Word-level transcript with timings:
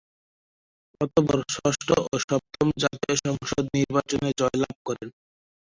অতঃপর 1.01 1.39
ষষ্ঠ 1.55 1.87
ও 2.03 2.13
সপ্তম 2.21 2.67
জাতীয় 2.83 3.15
সংসদ 3.25 3.63
নির্বাচনে 3.75 4.29
জয়লাভ 4.39 4.75
করেন। 4.87 5.09